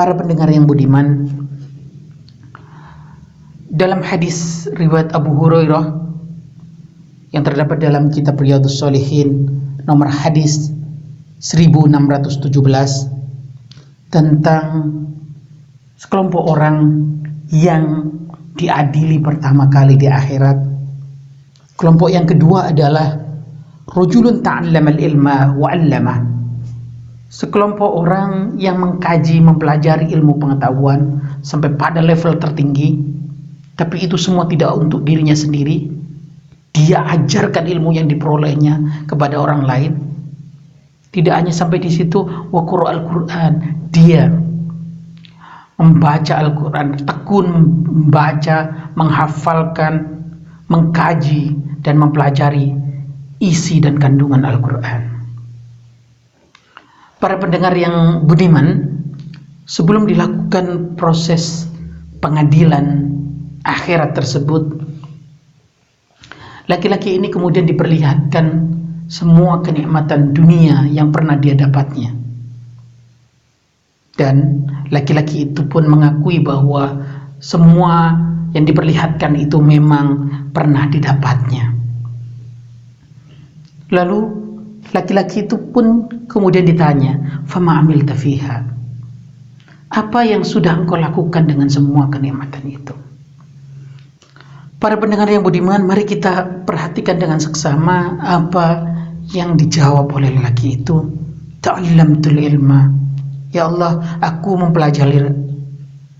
Para 0.00 0.16
pendengar 0.16 0.48
yang 0.48 0.64
budiman, 0.64 1.28
dalam 3.68 4.00
hadis 4.00 4.64
riwayat 4.72 5.12
Abu 5.12 5.36
Hurairah 5.36 5.92
yang 7.36 7.44
terdapat 7.44 7.84
dalam 7.84 8.08
kitab 8.08 8.40
Riyadhus 8.40 8.80
Shalihin 8.80 9.52
nomor 9.84 10.08
hadis 10.08 10.72
1617 11.44 12.48
tentang 14.08 14.64
sekelompok 16.00 16.48
orang 16.48 17.04
yang 17.52 18.08
diadili 18.56 19.20
pertama 19.20 19.68
kali 19.68 20.00
di 20.00 20.08
akhirat. 20.08 20.64
Kelompok 21.76 22.08
yang 22.08 22.24
kedua 22.24 22.72
adalah 22.72 23.20
rajulun 23.84 24.40
ta'allama 24.40 24.96
al-ilma 24.96 25.52
wa. 25.60 26.39
Sekelompok 27.30 27.86
orang 27.86 28.58
yang 28.58 28.82
mengkaji, 28.82 29.38
mempelajari 29.38 30.10
ilmu 30.10 30.42
pengetahuan 30.42 31.22
sampai 31.46 31.70
pada 31.78 32.02
level 32.02 32.34
tertinggi, 32.42 32.98
tapi 33.78 34.02
itu 34.02 34.18
semua 34.18 34.50
tidak 34.50 34.74
untuk 34.74 35.06
dirinya 35.06 35.32
sendiri. 35.38 35.94
Dia 36.74 37.06
ajarkan 37.06 37.70
ilmu 37.70 37.94
yang 37.94 38.10
diperolehnya 38.10 39.06
kepada 39.06 39.38
orang 39.38 39.62
lain. 39.62 39.92
Tidak 41.14 41.30
hanya 41.30 41.54
sampai 41.54 41.78
di 41.78 41.90
situ, 41.90 42.18
wa 42.50 42.62
Qur'an, 42.66 42.98
dia 43.94 44.26
membaca 45.78 46.34
Al-Quran, 46.34 46.98
tekun 47.06 47.46
membaca, 47.86 48.90
menghafalkan, 48.98 50.18
mengkaji, 50.66 51.54
dan 51.80 51.94
mempelajari 51.96 52.76
isi 53.40 53.80
dan 53.80 53.96
kandungan 53.96 54.44
Al-Quran. 54.44 55.09
Para 57.20 57.36
pendengar 57.36 57.76
yang 57.76 58.24
budiman, 58.24 58.96
sebelum 59.68 60.08
dilakukan 60.08 60.96
proses 60.96 61.68
pengadilan 62.24 63.12
akhirat 63.62 64.16
tersebut, 64.16 64.80
laki-laki 66.64 67.20
ini 67.20 67.28
kemudian 67.28 67.68
diperlihatkan 67.68 68.46
semua 69.12 69.60
kenikmatan 69.60 70.32
dunia 70.32 70.88
yang 70.88 71.12
pernah 71.12 71.36
dia 71.36 71.52
dapatnya 71.52 72.20
dan 74.20 74.68
laki-laki 74.92 75.48
itu 75.48 75.64
pun 75.64 75.88
mengakui 75.88 76.44
bahwa 76.44 77.00
semua 77.40 78.12
yang 78.52 78.68
diperlihatkan 78.68 79.32
itu 79.40 79.56
memang 79.56 80.28
pernah 80.52 80.84
didapatnya. 80.92 81.72
Lalu 83.88 84.18
laki-laki 84.90 85.46
itu 85.46 85.56
pun 85.70 86.10
kemudian 86.26 86.66
ditanya, 86.66 87.44
"Fama 87.46 87.80
amil 87.80 88.02
tafiha?" 88.06 88.66
Apa 89.90 90.20
yang 90.22 90.46
sudah 90.46 90.78
engkau 90.78 90.94
lakukan 90.94 91.50
dengan 91.50 91.66
semua 91.66 92.06
kenikmatan 92.06 92.62
itu? 92.70 92.94
Para 94.78 94.96
pendengar 94.96 95.26
yang 95.28 95.42
budiman, 95.42 95.82
mari 95.82 96.06
kita 96.06 96.64
perhatikan 96.64 97.18
dengan 97.18 97.42
seksama 97.42 98.22
apa 98.22 98.86
yang 99.34 99.58
dijawab 99.58 100.08
oleh 100.14 100.30
laki 100.40 100.80
itu. 100.80 100.96
Ta'allamtul 101.60 102.40
ilma 102.40 103.00
Ya 103.50 103.66
Allah, 103.66 104.22
aku 104.22 104.54
mempelajari 104.54 105.26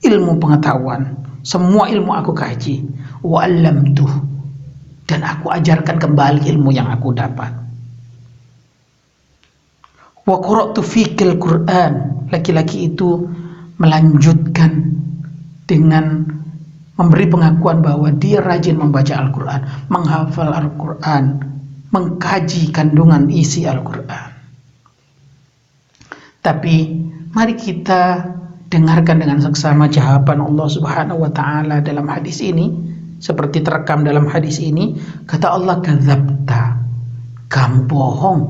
ilmu 0.00 0.40
pengetahuan. 0.40 1.20
Semua 1.44 1.92
ilmu 1.92 2.16
aku 2.16 2.32
kaji. 2.32 2.88
Wa 3.20 3.44
tuh 3.92 4.12
dan 5.08 5.24
aku 5.24 5.48
ajarkan 5.52 5.96
kembali 5.96 6.48
ilmu 6.52 6.72
yang 6.72 6.88
aku 6.92 7.16
dapat. 7.16 7.67
Wa 10.28 10.36
qara'tu 10.44 10.84
fikil 10.84 11.40
Quran. 11.40 11.92
Laki-laki 12.28 12.92
itu 12.92 13.24
melanjutkan 13.80 15.00
dengan 15.64 16.28
memberi 17.00 17.26
pengakuan 17.32 17.80
bahwa 17.80 18.12
dia 18.12 18.44
rajin 18.44 18.76
membaca 18.76 19.16
Al-Quran, 19.16 19.88
menghafal 19.88 20.52
Al-Quran, 20.52 21.40
mengkaji 21.88 22.68
kandungan 22.68 23.32
isi 23.32 23.64
Al-Quran. 23.64 24.36
Tapi 26.44 26.76
Mari 27.28 27.54
kita 27.54 28.24
dengarkan 28.66 29.20
dengan 29.20 29.38
seksama 29.38 29.86
jawaban 29.86 30.40
Allah 30.40 30.68
Subhanahu 30.68 31.22
wa 31.22 31.30
taala 31.32 31.84
dalam 31.84 32.08
hadis 32.08 32.40
ini 32.40 32.72
seperti 33.22 33.60
terekam 33.60 34.04
dalam 34.04 34.26
hadis 34.26 34.58
ini 34.58 34.96
kata 35.28 35.54
Allah 35.54 35.78
kadzabta 35.78 36.82
kamu 37.46 37.86
bohong 37.86 38.40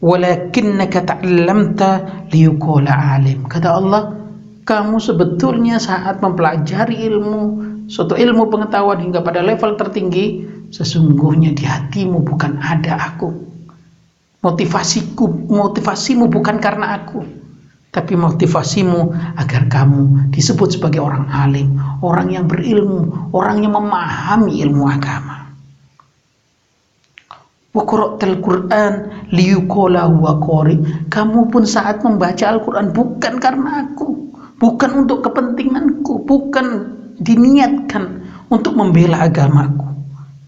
walakinnaka 0.00 1.06
ta'allamta 1.06 1.88
liyuqala 2.32 2.92
alim 3.16 3.44
kata 3.46 3.68
Allah 3.76 4.16
kamu 4.64 4.96
sebetulnya 5.00 5.80
saat 5.80 6.20
mempelajari 6.24 7.04
ilmu 7.08 7.42
suatu 7.88 8.16
ilmu 8.16 8.48
pengetahuan 8.48 9.00
hingga 9.00 9.20
pada 9.20 9.44
level 9.44 9.76
tertinggi 9.76 10.44
sesungguhnya 10.72 11.52
di 11.52 11.64
hatimu 11.68 12.24
bukan 12.24 12.60
ada 12.60 12.96
aku 12.96 13.50
Motivasiku, 14.40 15.52
motivasimu 15.52 16.32
bukan 16.32 16.64
karena 16.64 16.96
aku, 16.96 17.20
tapi 17.92 18.16
motivasimu 18.16 19.12
agar 19.36 19.68
kamu 19.68 20.32
disebut 20.32 20.80
sebagai 20.80 21.04
orang 21.04 21.28
alim, 21.28 21.76
orang 22.00 22.32
yang 22.32 22.48
berilmu, 22.48 23.28
orang 23.36 23.60
yang 23.60 23.76
memahami 23.76 24.64
ilmu 24.64 24.88
agama. 24.88 25.39
Wa 27.70 27.82
qara'tal 27.86 28.42
Qur'an 28.42 28.92
liyuqala 29.30 30.10
huwa 30.10 30.42
qari. 30.42 31.06
Kamu 31.06 31.54
pun 31.54 31.62
saat 31.62 32.02
membaca 32.02 32.50
Al-Qur'an 32.50 32.90
bukan 32.90 33.38
karena 33.38 33.86
aku, 33.86 34.34
bukan 34.58 35.06
untuk 35.06 35.22
kepentinganku, 35.30 36.26
bukan 36.26 36.66
diniatkan 37.22 38.26
untuk 38.50 38.74
membela 38.74 39.22
agamaku. 39.22 39.86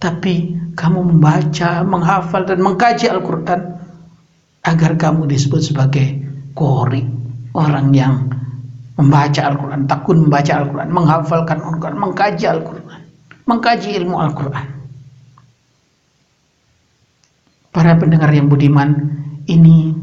Tapi 0.02 0.58
kamu 0.74 1.14
membaca, 1.14 1.86
menghafal 1.86 2.42
dan 2.42 2.58
mengkaji 2.58 3.06
Al-Qur'an 3.06 3.82
agar 4.62 4.94
kamu 4.94 5.26
disebut 5.26 5.62
sebagai 5.62 6.22
kori 6.54 7.02
orang 7.52 7.90
yang 7.90 8.14
membaca 8.94 9.42
Al-Quran 9.42 9.90
takun 9.90 10.28
membaca 10.28 10.62
Al-Quran 10.62 10.88
menghafalkan 10.92 11.58
Al-Quran 11.58 11.96
mengkaji 11.98 12.44
Al-Quran 12.46 13.00
mengkaji 13.48 13.88
ilmu 13.98 14.16
Al-Quran 14.20 14.66
para 17.72 17.96
pendengar 17.96 18.30
yang 18.30 18.52
budiman 18.52 19.10
ini 19.48 19.96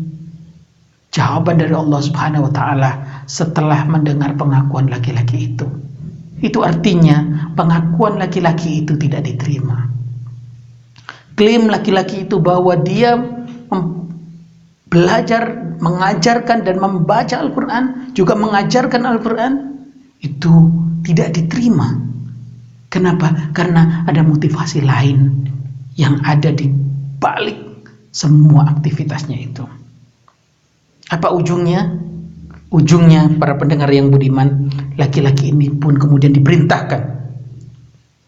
jawaban 1.13 1.62
dari 1.62 1.74
Allah 1.74 2.02
Subhanahu 2.02 2.50
wa 2.50 2.53
taala 2.53 2.91
setelah 3.30 3.85
mendengar 3.85 4.34
pengakuan 4.35 4.90
laki-laki 4.90 5.53
itu 5.53 5.66
itu 6.41 6.59
artinya 6.66 7.50
pengakuan 7.53 8.18
laki-laki 8.18 8.84
itu 8.84 8.97
tidak 8.97 9.25
diterima 9.25 9.88
klaim 11.38 11.69
laki-laki 11.69 12.28
itu 12.28 12.41
bahwa 12.41 12.74
dia 12.81 13.16
belajar, 14.90 15.78
mengajarkan 15.80 16.66
dan 16.66 16.81
membaca 16.81 17.38
Al-Quran, 17.38 18.13
juga 18.18 18.34
mengajarkan 18.36 19.06
Al-Quran, 19.06 19.53
itu 20.19 20.74
tidak 21.06 21.38
diterima. 21.38 21.96
Kenapa? 22.90 23.53
Karena 23.53 24.03
ada 24.09 24.25
motivasi 24.25 24.81
lain 24.81 25.46
yang 25.94 26.18
ada 26.25 26.50
di 26.50 26.68
balik 27.19 27.59
semua 28.09 28.66
aktivitasnya 28.72 29.38
itu. 29.38 29.63
Apa 31.12 31.30
ujungnya? 31.35 32.09
Ujungnya 32.69 33.34
para 33.41 33.57
pendengar 33.57 33.90
yang 33.90 34.13
budiman, 34.13 34.69
laki-laki 34.96 35.50
ini 35.50 35.74
pun 35.74 35.97
kemudian 35.97 36.38
diperintahkan 36.38 37.02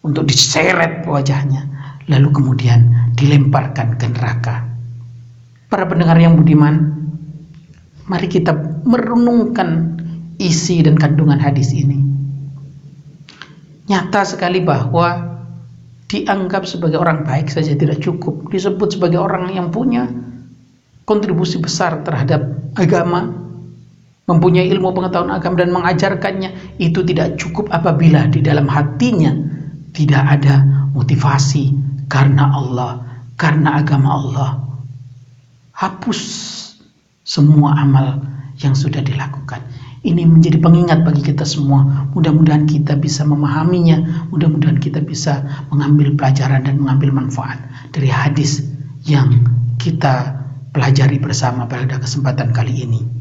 untuk 0.01 0.25
diseret 0.25 1.05
wajahnya, 1.05 1.69
lalu 2.09 2.33
kemudian 2.33 3.13
dilemparkan 3.13 4.01
ke 4.01 4.09
neraka. 4.09 4.65
Para 5.69 5.85
pendengar 5.85 6.17
yang 6.17 6.41
budiman, 6.41 6.89
mari 8.09 8.25
kita 8.25 8.81
merenungkan 8.81 10.01
isi 10.41 10.81
dan 10.81 10.97
kandungan 10.97 11.37
hadis 11.37 11.69
ini. 11.69 12.01
Nyata 13.85 14.25
sekali 14.25 14.65
bahwa 14.65 15.30
dianggap 16.11 16.67
sebagai 16.67 16.99
orang 16.99 17.23
baik 17.23 17.47
saja 17.47 17.71
tidak 17.71 18.03
cukup, 18.03 18.51
disebut 18.51 18.99
sebagai 18.99 19.23
orang 19.23 19.55
yang 19.55 19.71
punya 19.71 20.11
kontribusi 21.07 21.55
besar 21.63 22.03
terhadap 22.03 22.51
agama, 22.75 23.31
mempunyai 24.27 24.67
ilmu 24.67 24.91
pengetahuan 24.91 25.31
agama 25.31 25.63
dan 25.63 25.71
mengajarkannya, 25.71 26.75
itu 26.83 26.99
tidak 27.07 27.39
cukup 27.39 27.71
apabila 27.71 28.27
di 28.27 28.43
dalam 28.43 28.67
hatinya 28.67 29.31
tidak 29.95 30.23
ada 30.39 30.67
motivasi 30.91 31.71
karena 32.11 32.51
Allah, 32.51 32.91
karena 33.39 33.79
agama 33.79 34.09
Allah. 34.11 34.51
Hapus 35.71 36.21
semua 37.23 37.79
amal 37.79 38.19
yang 38.59 38.75
sudah 38.75 38.99
dilakukan. 38.99 39.63
Ini 40.01 40.25
menjadi 40.25 40.57
pengingat 40.57 41.05
bagi 41.05 41.21
kita 41.21 41.45
semua. 41.45 42.09
Mudah-mudahan 42.17 42.65
kita 42.65 42.97
bisa 42.97 43.21
memahaminya, 43.21 44.25
mudah-mudahan 44.33 44.81
kita 44.81 44.97
bisa 45.05 45.45
mengambil 45.69 46.17
pelajaran 46.17 46.65
dan 46.65 46.81
mengambil 46.81 47.13
manfaat 47.13 47.61
dari 47.93 48.09
hadis 48.09 48.65
yang 49.05 49.45
kita 49.77 50.41
pelajari 50.73 51.21
bersama 51.21 51.69
pada 51.69 52.01
kesempatan 52.01 52.49
kali 52.49 52.81
ini. 52.81 53.20